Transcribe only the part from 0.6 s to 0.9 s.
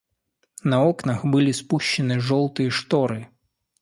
На